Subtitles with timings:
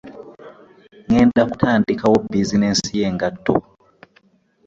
[1.09, 3.55] Ŋŋenda kutandikawo bizineesi y'engatto.